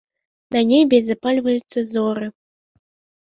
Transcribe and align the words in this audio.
На 0.53 0.61
небе 0.69 0.97
запальваюцца 1.09 1.79
зоры. 1.91 2.27